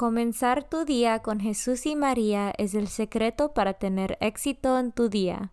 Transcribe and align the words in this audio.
Comenzar 0.00 0.64
tu 0.64 0.86
día 0.86 1.18
con 1.18 1.40
Jesús 1.40 1.84
y 1.84 1.94
María 1.94 2.54
es 2.56 2.72
el 2.72 2.88
secreto 2.88 3.52
para 3.52 3.74
tener 3.74 4.16
éxito 4.22 4.78
en 4.78 4.92
tu 4.92 5.10
día. 5.10 5.52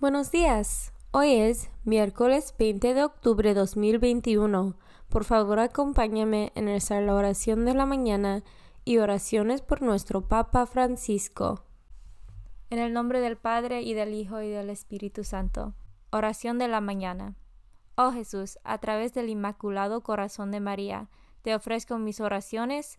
Buenos 0.00 0.32
días. 0.32 0.92
Hoy 1.12 1.34
es 1.34 1.70
miércoles 1.84 2.52
20 2.58 2.94
de 2.94 3.04
octubre 3.04 3.50
de 3.50 3.54
2021. 3.54 4.76
Por 5.08 5.22
favor, 5.22 5.60
acompáñame 5.60 6.50
en 6.56 6.66
la 6.66 7.14
oración 7.14 7.64
de 7.64 7.74
la 7.74 7.86
mañana 7.86 8.42
y 8.84 8.98
oraciones 8.98 9.62
por 9.62 9.82
nuestro 9.82 10.26
Papa 10.26 10.66
Francisco. 10.66 11.62
En 12.70 12.80
el 12.80 12.92
nombre 12.92 13.20
del 13.20 13.36
Padre 13.36 13.82
y 13.82 13.94
del 13.94 14.14
Hijo 14.14 14.42
y 14.42 14.48
del 14.48 14.68
Espíritu 14.68 15.22
Santo. 15.22 15.74
Oración 16.10 16.58
de 16.58 16.66
la 16.66 16.80
mañana. 16.80 17.36
Oh 17.94 18.10
Jesús, 18.10 18.58
a 18.64 18.78
través 18.78 19.14
del 19.14 19.28
Inmaculado 19.28 20.02
Corazón 20.02 20.50
de 20.50 20.58
María, 20.58 21.08
te 21.42 21.54
ofrezco 21.54 21.98
mis 21.98 22.20
oraciones, 22.20 22.98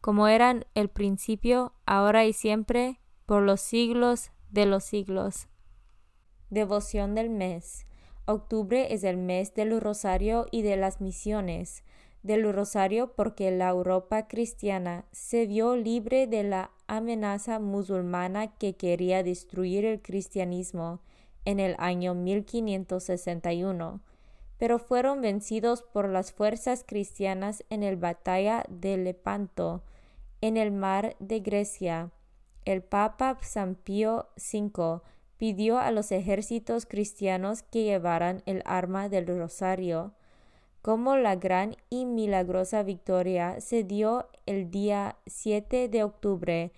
como 0.00 0.28
eran 0.28 0.64
el 0.74 0.88
principio, 0.88 1.74
ahora 1.86 2.24
y 2.24 2.32
siempre, 2.32 3.00
por 3.26 3.42
los 3.42 3.60
siglos 3.60 4.30
de 4.50 4.66
los 4.66 4.84
siglos. 4.84 5.48
Devoción 6.48 7.14
del 7.14 7.30
mes. 7.30 7.86
Octubre 8.24 8.92
es 8.92 9.04
el 9.04 9.16
mes 9.16 9.54
del 9.54 9.80
rosario 9.80 10.46
y 10.50 10.62
de 10.62 10.76
las 10.76 11.00
misiones. 11.00 11.84
Del 12.22 12.52
rosario 12.52 13.12
porque 13.14 13.50
la 13.50 13.68
Europa 13.68 14.26
cristiana 14.28 15.06
se 15.10 15.46
vio 15.46 15.76
libre 15.76 16.26
de 16.26 16.42
la 16.42 16.70
amenaza 16.86 17.58
musulmana 17.58 18.54
que 18.58 18.74
quería 18.76 19.22
destruir 19.22 19.84
el 19.84 20.02
cristianismo 20.02 21.00
en 21.44 21.60
el 21.60 21.76
año 21.78 22.14
1561 22.14 24.00
pero 24.60 24.78
fueron 24.78 25.22
vencidos 25.22 25.82
por 25.82 26.06
las 26.10 26.32
fuerzas 26.32 26.84
cristianas 26.86 27.64
en 27.70 27.80
la 27.80 27.96
batalla 27.96 28.66
de 28.68 28.98
Lepanto, 28.98 29.82
en 30.42 30.58
el 30.58 30.70
mar 30.70 31.16
de 31.18 31.40
Grecia. 31.40 32.10
El 32.66 32.82
Papa 32.82 33.38
San 33.40 33.74
Pío 33.74 34.28
V 34.36 35.00
pidió 35.38 35.78
a 35.78 35.90
los 35.90 36.12
ejércitos 36.12 36.84
cristianos 36.84 37.62
que 37.62 37.84
llevaran 37.84 38.42
el 38.44 38.62
arma 38.66 39.08
del 39.08 39.26
rosario. 39.28 40.12
Como 40.82 41.16
la 41.16 41.36
gran 41.36 41.74
y 41.88 42.04
milagrosa 42.04 42.82
victoria 42.82 43.62
se 43.62 43.82
dio 43.82 44.28
el 44.44 44.70
día 44.70 45.16
7 45.24 45.88
de 45.88 46.02
octubre, 46.04 46.72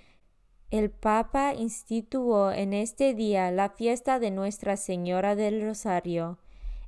el 0.70 0.92
Papa 0.92 1.52
instituyó 1.52 2.52
en 2.52 2.74
este 2.74 3.12
día 3.12 3.50
la 3.50 3.70
fiesta 3.70 4.20
de 4.20 4.30
Nuestra 4.30 4.76
Señora 4.76 5.34
del 5.34 5.60
Rosario. 5.60 6.38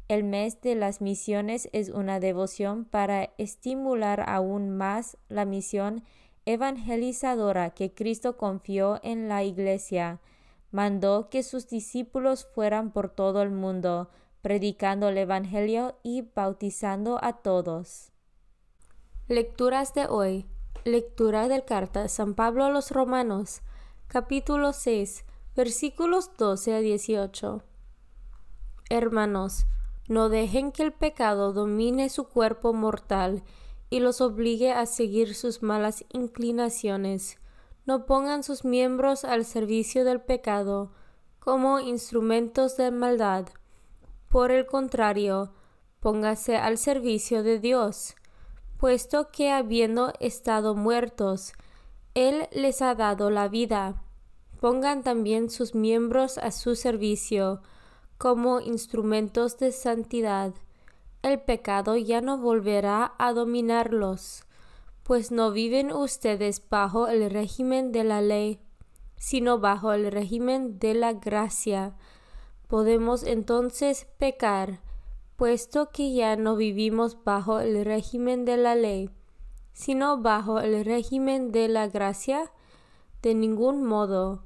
El 0.06 0.22
mes 0.25 0.60
de 0.60 0.75
las 0.75 1.00
misiones 1.00 1.69
es 1.72 1.88
una 1.88 2.20
devoción 2.20 2.84
para 2.84 3.31
estimular 3.38 4.28
aún 4.28 4.76
más 4.76 5.16
la 5.28 5.47
misión 5.47 6.04
evangelizadora 6.44 7.70
que 7.70 7.94
Cristo 7.94 8.37
confió 8.37 9.00
en 9.03 9.28
la 9.28 9.44
Iglesia. 9.44 10.20
Mandó 10.70 11.31
que 11.31 11.43
sus 11.43 11.69
discípulos 11.69 12.47
fueran 12.54 12.91
por 12.91 13.09
todo 13.09 13.41
el 13.41 13.50
mundo, 13.50 14.10
predicando 14.43 15.09
el 15.09 15.16
Evangelio 15.16 15.97
y 16.03 16.20
bautizando 16.34 17.19
a 17.22 17.38
todos. 17.38 18.12
Lecturas 19.26 19.94
de 19.94 20.06
hoy. 20.06 20.47
Lectura 20.84 21.48
del 21.48 21.64
carta 21.64 22.09
San 22.09 22.34
Pablo 22.34 22.64
a 22.64 22.69
los 22.69 22.91
Romanos, 22.91 23.62
capítulo 24.06 24.75
6, 24.75 25.25
versículos 25.56 26.37
12 26.37 26.75
a 26.75 26.81
18. 26.81 27.62
Hermanos, 28.91 29.66
no 30.09 30.28
dejen 30.28 30.72
que 30.72 30.82
el 30.82 30.92
pecado 30.92 31.53
domine 31.53 32.09
su 32.09 32.25
cuerpo 32.25 32.72
mortal 32.72 33.42
y 33.91 34.00
los 34.00 34.20
obligue 34.20 34.72
a 34.72 34.87
seguir 34.87 35.34
sus 35.34 35.62
malas 35.62 36.04
inclinaciones. 36.12 37.38
No 37.87 38.06
pongan 38.06 38.43
sus 38.43 38.64
miembros 38.64 39.25
al 39.25 39.44
servicio 39.44 40.04
del 40.04 40.20
pecado 40.20 40.93
como 41.38 41.81
instrumentos 41.81 42.76
de 42.76 42.91
maldad. 42.91 43.48
Por 44.28 44.50
el 44.50 44.66
contrario, 44.66 45.53
póngase 46.00 46.56
al 46.56 46.78
servicio 46.78 47.43
de 47.43 47.59
Dios, 47.59 48.14
puesto 48.78 49.31
que 49.31 49.50
habiendo 49.53 50.12
estado 50.20 50.75
muertos, 50.75 51.53
Él 52.14 52.48
les 52.53 52.82
ha 52.82 52.94
dado 52.94 53.31
la 53.31 53.48
vida. 53.48 54.03
Pongan 54.60 55.03
también 55.03 55.50
sus 55.50 55.75
miembros 55.75 56.38
a 56.38 56.50
su 56.50 56.75
servicio, 56.76 57.61
como 58.25 58.59
instrumentos 58.59 59.59
de 59.59 59.71
santidad. 59.71 60.55
El 61.21 61.43
pecado 61.43 61.99
ya 61.99 62.23
no 62.23 62.38
volverá 62.38 63.12
a 63.19 63.35
dominarlos, 63.35 64.44
pues 65.03 65.31
no 65.31 65.50
viven 65.50 65.93
ustedes 65.93 66.67
bajo 66.71 67.06
el 67.06 67.29
régimen 67.29 67.93
de 67.93 68.03
la 68.03 68.23
ley, 68.23 68.61
sino 69.19 69.59
bajo 69.59 69.93
el 69.93 70.11
régimen 70.11 70.79
de 70.79 70.94
la 70.94 71.12
gracia. 71.12 71.97
Podemos 72.67 73.25
entonces 73.25 74.06
pecar, 74.17 74.81
puesto 75.37 75.91
que 75.91 76.15
ya 76.15 76.37
no 76.37 76.56
vivimos 76.56 77.23
bajo 77.25 77.61
el 77.61 77.85
régimen 77.85 78.47
de 78.47 78.56
la 78.56 78.75
ley, 78.75 79.11
sino 79.75 80.23
bajo 80.23 80.61
el 80.61 80.82
régimen 80.87 81.53
de 81.53 81.69
la 81.69 81.88
gracia. 81.88 82.50
De 83.21 83.35
ningún 83.35 83.85
modo, 83.85 84.44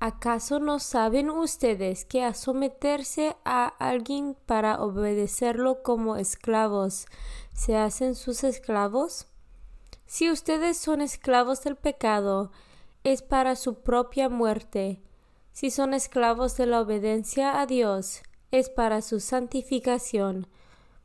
¿Acaso 0.00 0.60
no 0.60 0.78
saben 0.78 1.28
ustedes 1.28 2.04
que 2.04 2.22
a 2.22 2.32
someterse 2.32 3.36
a 3.44 3.66
alguien 3.66 4.36
para 4.46 4.80
obedecerlo 4.80 5.82
como 5.82 6.14
esclavos 6.14 7.06
se 7.52 7.76
hacen 7.76 8.14
sus 8.14 8.44
esclavos? 8.44 9.26
Si 10.06 10.30
ustedes 10.30 10.78
son 10.78 11.00
esclavos 11.00 11.64
del 11.64 11.74
pecado, 11.74 12.52
es 13.02 13.22
para 13.22 13.56
su 13.56 13.82
propia 13.82 14.28
muerte. 14.28 15.02
Si 15.52 15.72
son 15.72 15.92
esclavos 15.94 16.56
de 16.56 16.66
la 16.66 16.80
obediencia 16.80 17.60
a 17.60 17.66
Dios, 17.66 18.22
es 18.52 18.70
para 18.70 19.02
su 19.02 19.18
santificación. 19.18 20.46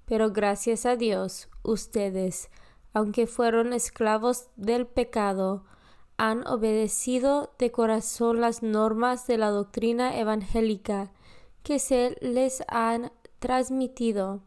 Pero 0.05 0.31
gracias 0.31 0.85
a 0.85 0.95
Dios, 0.95 1.49
ustedes, 1.63 2.51
aunque 2.93 3.25
fueron 3.25 3.73
esclavos 3.73 4.49
del 4.55 4.85
pecado, 4.85 5.65
han 6.17 6.45
obedecido 6.47 7.53
de 7.57 7.71
corazón 7.71 8.41
las 8.41 8.63
normas 8.63 9.27
de 9.27 9.37
la 9.37 9.49
doctrina 9.49 10.17
evangélica 10.19 11.11
que 11.63 11.79
se 11.79 12.17
les 12.21 12.63
han 12.67 13.11
transmitido. 13.39 14.41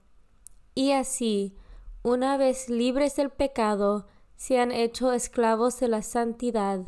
Y 0.74 0.92
así, 0.92 1.56
una 2.02 2.36
vez 2.36 2.68
libres 2.68 3.16
del 3.16 3.30
pecado, 3.30 4.06
se 4.36 4.60
han 4.60 4.70
hecho 4.70 5.12
esclavos 5.12 5.80
de 5.80 5.88
la 5.88 6.02
santidad. 6.02 6.80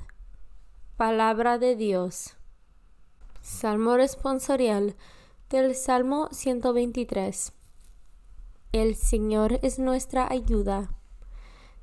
Palabra 0.97 1.59
de 1.59 1.77
Dios. 1.77 2.37
Salmo 3.41 3.97
responsorial 3.97 4.97
del 5.49 5.75
Salmo 5.75 6.29
123. 6.31 7.53
El 8.73 8.97
Señor 8.97 9.59
es 9.63 9.79
nuestra 9.79 10.31
ayuda. 10.31 10.98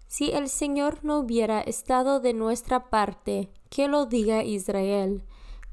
Si 0.08 0.32
el 0.32 0.50
Señor 0.50 1.00
no 1.04 1.20
hubiera 1.20 1.62
estado 1.62 2.20
de 2.20 2.34
nuestra 2.34 2.90
parte, 2.90 3.50
que 3.70 3.88
lo 3.88 4.06
diga 4.06 4.44
Israel. 4.44 5.24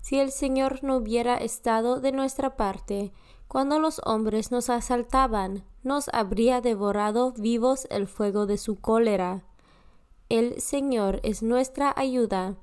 Si 0.00 0.18
el 0.18 0.32
Señor 0.32 0.82
no 0.82 0.96
hubiera 0.96 1.36
estado 1.36 2.00
de 2.00 2.12
nuestra 2.12 2.56
parte, 2.56 3.12
cuando 3.46 3.78
los 3.78 4.00
hombres 4.04 4.50
nos 4.50 4.70
asaltaban, 4.70 5.64
nos 5.82 6.08
habría 6.12 6.60
devorado 6.60 7.32
vivos 7.32 7.86
el 7.90 8.06
fuego 8.08 8.46
de 8.46 8.58
su 8.58 8.80
cólera. 8.80 9.44
El 10.28 10.60
Señor 10.60 11.20
es 11.22 11.42
nuestra 11.42 11.92
ayuda. 11.94 12.56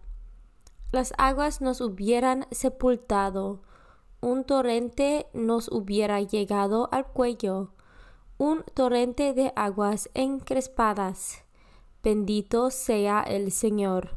Las 0.91 1.13
aguas 1.17 1.61
nos 1.61 1.81
hubieran 1.81 2.47
sepultado, 2.49 3.61
un 4.21 4.43
torrente 4.43 5.27
nos 5.33 5.69
hubiera 5.69 6.19
llegado 6.21 6.89
al 6.91 7.05
cuello, 7.05 7.71
un 8.37 8.63
torrente 8.73 9.33
de 9.33 9.53
aguas 9.55 10.09
encrespadas. 10.13 11.43
Bendito 12.01 12.71
sea 12.71 13.21
el 13.21 13.51
Señor, 13.51 14.15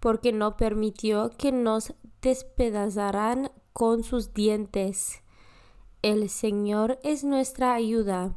porque 0.00 0.32
no 0.32 0.56
permitió 0.56 1.30
que 1.38 1.52
nos 1.52 1.94
despedazaran 2.20 3.52
con 3.72 4.02
sus 4.02 4.34
dientes. 4.34 5.22
El 6.02 6.28
Señor 6.28 6.98
es 7.04 7.22
nuestra 7.22 7.74
ayuda. 7.74 8.36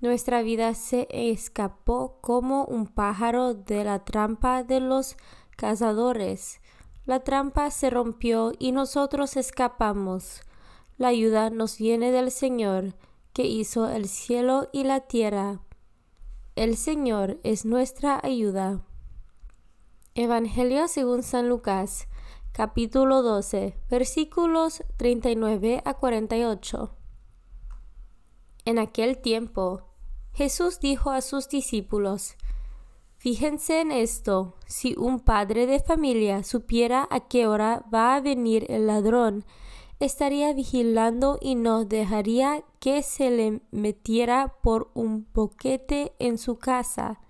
Nuestra 0.00 0.42
vida 0.42 0.74
se 0.74 1.06
escapó 1.10 2.18
como 2.20 2.64
un 2.64 2.86
pájaro 2.86 3.54
de 3.54 3.84
la 3.84 4.04
trampa 4.04 4.62
de 4.62 4.80
los 4.80 5.16
cazadores. 5.56 6.60
La 7.04 7.20
trampa 7.20 7.70
se 7.70 7.88
rompió 7.88 8.52
y 8.58 8.72
nosotros 8.72 9.36
escapamos. 9.36 10.40
La 10.98 11.08
ayuda 11.08 11.50
nos 11.50 11.78
viene 11.78 12.10
del 12.10 12.30
Señor, 12.30 12.94
que 13.32 13.44
hizo 13.44 13.88
el 13.88 14.08
cielo 14.08 14.68
y 14.72 14.84
la 14.84 15.00
tierra. 15.00 15.60
El 16.56 16.78
Señor 16.78 17.38
es 17.42 17.66
nuestra 17.66 18.18
ayuda. 18.22 18.80
Evangelio 20.14 20.88
según 20.88 21.22
San 21.22 21.50
Lucas, 21.50 22.08
capítulo 22.52 23.20
12, 23.20 23.76
versículos 23.90 24.82
39 24.96 25.82
a 25.84 25.92
48. 25.92 26.96
En 28.64 28.78
aquel 28.78 29.18
tiempo, 29.18 29.82
Jesús 30.32 30.80
dijo 30.80 31.10
a 31.10 31.20
sus 31.20 31.50
discípulos, 31.50 32.36
Fíjense 33.18 33.82
en 33.82 33.92
esto, 33.92 34.54
si 34.66 34.94
un 34.96 35.20
padre 35.20 35.66
de 35.66 35.80
familia 35.80 36.42
supiera 36.42 37.06
a 37.10 37.28
qué 37.28 37.46
hora 37.46 37.84
va 37.92 38.14
a 38.14 38.22
venir 38.22 38.64
el 38.70 38.86
ladrón, 38.86 39.44
estaría 40.00 40.52
vigilando 40.52 41.38
y 41.40 41.54
no 41.54 41.84
dejaría 41.84 42.62
que 42.80 43.02
se 43.02 43.30
le 43.30 43.62
metiera 43.70 44.54
por 44.62 44.90
un 44.94 45.26
boquete 45.32 46.12
en 46.18 46.38
su 46.38 46.58
casa. 46.58 47.20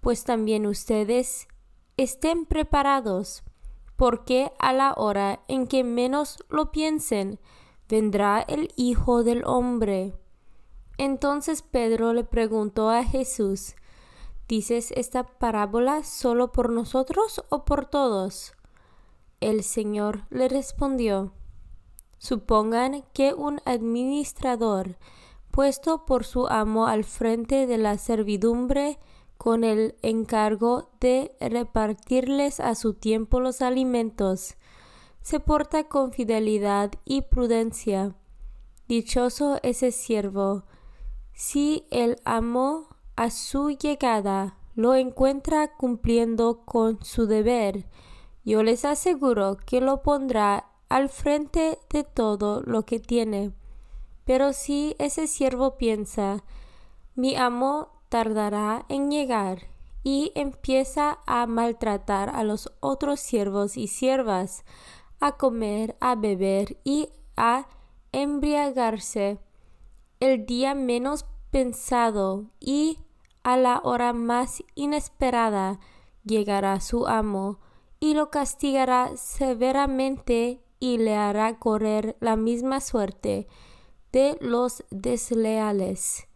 Pues 0.00 0.24
también 0.24 0.66
ustedes 0.66 1.48
estén 1.96 2.46
preparados, 2.46 3.44
porque 3.96 4.52
a 4.58 4.72
la 4.72 4.94
hora 4.96 5.40
en 5.48 5.66
que 5.66 5.84
menos 5.84 6.42
lo 6.48 6.72
piensen, 6.72 7.38
vendrá 7.88 8.40
el 8.40 8.72
Hijo 8.76 9.22
del 9.22 9.44
Hombre. 9.44 10.14
Entonces 10.98 11.62
Pedro 11.62 12.12
le 12.12 12.24
preguntó 12.24 12.90
a 12.90 13.04
Jesús, 13.04 13.74
¿Dices 14.48 14.92
esta 14.96 15.24
parábola 15.24 16.04
solo 16.04 16.52
por 16.52 16.68
nosotros 16.68 17.42
o 17.48 17.64
por 17.64 17.86
todos? 17.86 18.52
El 19.40 19.62
Señor 19.62 20.26
le 20.30 20.48
respondió, 20.48 21.32
Supongan 22.22 23.02
que 23.12 23.34
un 23.34 23.60
administrador, 23.64 24.96
puesto 25.50 26.04
por 26.04 26.22
su 26.22 26.46
amo 26.46 26.86
al 26.86 27.02
frente 27.02 27.66
de 27.66 27.78
la 27.78 27.98
servidumbre, 27.98 29.00
con 29.36 29.64
el 29.64 29.96
encargo 30.02 30.88
de 31.00 31.34
repartirles 31.40 32.60
a 32.60 32.76
su 32.76 32.94
tiempo 32.94 33.40
los 33.40 33.60
alimentos, 33.60 34.54
se 35.20 35.40
porta 35.40 35.88
con 35.88 36.12
fidelidad 36.12 36.92
y 37.04 37.22
prudencia. 37.22 38.14
Dichoso 38.86 39.58
ese 39.64 39.90
siervo, 39.90 40.62
si 41.32 41.88
el 41.90 42.20
amo 42.24 42.86
a 43.16 43.30
su 43.30 43.70
llegada 43.70 44.58
lo 44.76 44.94
encuentra 44.94 45.76
cumpliendo 45.76 46.64
con 46.64 47.02
su 47.04 47.26
deber, 47.26 47.88
yo 48.44 48.62
les 48.62 48.84
aseguro 48.84 49.56
que 49.56 49.80
lo 49.80 50.02
pondrá 50.02 50.68
al 50.92 51.08
frente 51.08 51.78
de 51.88 52.04
todo 52.04 52.60
lo 52.66 52.84
que 52.84 53.00
tiene. 53.00 53.52
Pero 54.26 54.52
si 54.52 54.94
ese 54.98 55.26
siervo 55.26 55.78
piensa, 55.78 56.44
mi 57.14 57.34
amo 57.34 57.88
tardará 58.10 58.84
en 58.90 59.10
llegar, 59.10 59.68
y 60.04 60.32
empieza 60.34 61.20
a 61.26 61.46
maltratar 61.46 62.28
a 62.28 62.44
los 62.44 62.70
otros 62.80 63.20
siervos 63.20 63.78
y 63.78 63.86
siervas, 63.86 64.66
a 65.18 65.38
comer, 65.38 65.96
a 65.98 66.14
beber 66.14 66.76
y 66.84 67.08
a 67.38 67.68
embriagarse, 68.12 69.38
el 70.20 70.44
día 70.44 70.74
menos 70.74 71.24
pensado 71.50 72.50
y 72.60 72.98
a 73.44 73.56
la 73.56 73.80
hora 73.82 74.12
más 74.12 74.62
inesperada 74.74 75.80
llegará 76.22 76.80
su 76.80 77.06
amo 77.06 77.60
y 77.98 78.12
lo 78.12 78.30
castigará 78.30 79.16
severamente 79.16 80.61
y 80.82 80.98
le 80.98 81.14
hará 81.14 81.60
correr 81.60 82.16
la 82.18 82.34
misma 82.34 82.80
suerte 82.80 83.46
de 84.10 84.36
los 84.40 84.82
desleales. 84.90 86.26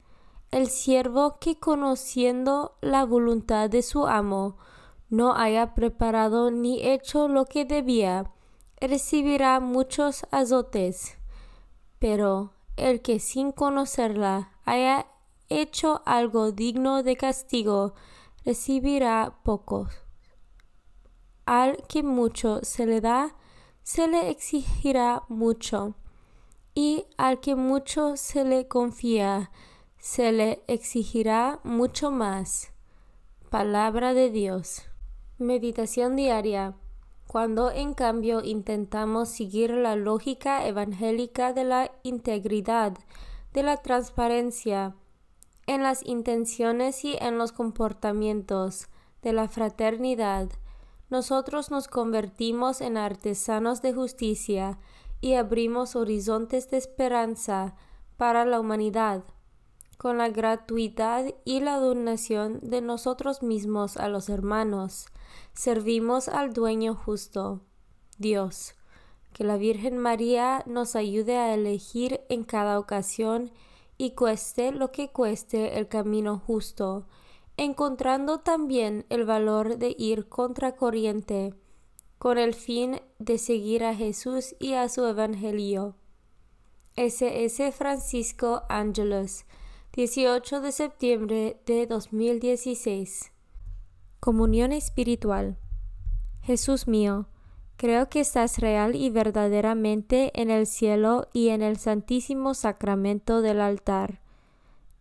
El 0.52 0.68
siervo 0.68 1.40
que 1.40 1.58
conociendo 1.58 2.78
la 2.80 3.04
voluntad 3.04 3.68
de 3.68 3.82
su 3.82 4.06
amo 4.06 4.56
no 5.10 5.34
haya 5.34 5.74
preparado 5.74 6.52
ni 6.52 6.80
hecho 6.80 7.26
lo 7.26 7.46
que 7.46 7.64
debía, 7.64 8.30
recibirá 8.80 9.58
muchos 9.58 10.24
azotes. 10.30 11.16
Pero 11.98 12.52
el 12.76 13.02
que 13.02 13.18
sin 13.18 13.50
conocerla 13.50 14.52
haya 14.64 15.06
hecho 15.48 16.02
algo 16.06 16.52
digno 16.52 17.02
de 17.02 17.16
castigo, 17.16 17.94
recibirá 18.44 19.40
pocos. 19.42 19.90
Al 21.46 21.78
que 21.88 22.04
mucho 22.04 22.60
se 22.62 22.86
le 22.86 23.00
da, 23.00 23.34
se 23.86 24.08
le 24.08 24.30
exigirá 24.30 25.22
mucho, 25.28 25.94
y 26.74 27.06
al 27.16 27.38
que 27.38 27.54
mucho 27.54 28.16
se 28.16 28.44
le 28.44 28.66
confía, 28.66 29.52
se 29.96 30.32
le 30.32 30.64
exigirá 30.66 31.60
mucho 31.62 32.10
más. 32.10 32.72
Palabra 33.48 34.12
de 34.12 34.28
Dios. 34.30 34.82
Meditación 35.38 36.16
diaria. 36.16 36.74
Cuando 37.28 37.70
en 37.70 37.94
cambio 37.94 38.42
intentamos 38.42 39.28
seguir 39.28 39.70
la 39.70 39.94
lógica 39.94 40.66
evangélica 40.66 41.52
de 41.52 41.62
la 41.62 41.92
integridad, 42.02 42.98
de 43.52 43.62
la 43.62 43.76
transparencia, 43.76 44.96
en 45.68 45.84
las 45.84 46.04
intenciones 46.04 47.04
y 47.04 47.16
en 47.20 47.38
los 47.38 47.52
comportamientos 47.52 48.88
de 49.22 49.32
la 49.32 49.46
fraternidad, 49.46 50.50
nosotros 51.08 51.70
nos 51.70 51.88
convertimos 51.88 52.80
en 52.80 52.96
artesanos 52.96 53.82
de 53.82 53.92
justicia 53.92 54.78
y 55.20 55.34
abrimos 55.34 55.96
horizontes 55.96 56.70
de 56.70 56.78
esperanza 56.78 57.76
para 58.16 58.44
la 58.44 58.60
humanidad. 58.60 59.24
Con 59.98 60.18
la 60.18 60.28
gratuidad 60.28 61.34
y 61.44 61.60
la 61.60 61.76
donación 61.76 62.60
de 62.62 62.82
nosotros 62.82 63.42
mismos 63.42 63.96
a 63.96 64.08
los 64.08 64.28
hermanos, 64.28 65.06
servimos 65.54 66.28
al 66.28 66.52
dueño 66.52 66.94
justo, 66.94 67.62
Dios. 68.18 68.74
Que 69.32 69.44
la 69.44 69.56
Virgen 69.56 69.98
María 69.98 70.62
nos 70.66 70.96
ayude 70.96 71.36
a 71.36 71.54
elegir 71.54 72.20
en 72.28 72.44
cada 72.44 72.78
ocasión 72.78 73.50
y 73.98 74.10
cueste 74.10 74.72
lo 74.72 74.92
que 74.92 75.08
cueste 75.08 75.78
el 75.78 75.88
camino 75.88 76.38
justo, 76.38 77.06
encontrando 77.56 78.40
también 78.40 79.06
el 79.08 79.24
valor 79.24 79.78
de 79.78 79.94
ir 79.98 80.28
contracorriente 80.28 81.54
con 82.18 82.38
el 82.38 82.54
fin 82.54 83.00
de 83.18 83.38
seguir 83.38 83.84
a 83.84 83.94
Jesús 83.94 84.54
y 84.58 84.74
a 84.74 84.88
su 84.88 85.04
Evangelio. 85.04 85.96
S.S. 86.96 87.72
Francisco 87.72 88.62
Ángelos, 88.68 89.44
18 89.92 90.60
de 90.60 90.72
septiembre 90.72 91.60
de 91.66 91.86
2016. 91.86 93.32
Comunión 94.20 94.72
espiritual. 94.72 95.58
Jesús 96.42 96.88
mío, 96.88 97.28
creo 97.76 98.08
que 98.08 98.20
estás 98.20 98.58
real 98.58 98.94
y 98.94 99.10
verdaderamente 99.10 100.30
en 100.40 100.50
el 100.50 100.66
cielo 100.66 101.28
y 101.32 101.48
en 101.50 101.60
el 101.60 101.76
santísimo 101.76 102.54
sacramento 102.54 103.42
del 103.42 103.60
altar. 103.60 104.20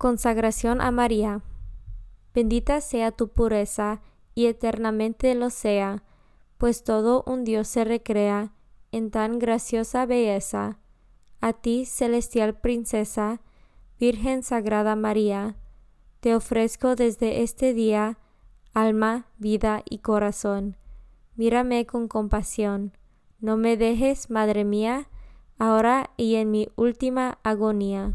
Consagración 0.00 0.80
a 0.80 0.90
María. 0.92 1.42
Bendita 2.32 2.80
sea 2.80 3.12
tu 3.12 3.28
pureza 3.28 4.00
y 4.34 4.46
eternamente 4.46 5.34
lo 5.34 5.50
sea, 5.50 6.04
pues 6.56 6.84
todo 6.84 7.22
un 7.26 7.44
Dios 7.44 7.68
se 7.68 7.84
recrea 7.84 8.54
en 8.92 9.10
tan 9.10 9.38
graciosa 9.38 10.06
belleza. 10.06 10.78
A 11.42 11.52
ti, 11.52 11.84
celestial 11.84 12.58
princesa, 12.58 13.42
Virgen 13.98 14.42
Sagrada 14.42 14.96
María, 14.96 15.56
te 16.20 16.34
ofrezco 16.34 16.96
desde 16.96 17.42
este 17.42 17.74
día 17.74 18.16
alma, 18.72 19.26
vida 19.36 19.82
y 19.84 19.98
corazón. 19.98 20.78
Mírame 21.36 21.84
con 21.84 22.08
compasión. 22.08 22.96
No 23.38 23.58
me 23.58 23.76
dejes, 23.76 24.30
Madre 24.30 24.64
mía, 24.64 25.10
ahora 25.58 26.08
y 26.16 26.36
en 26.36 26.50
mi 26.50 26.70
última 26.74 27.38
agonía. 27.42 28.14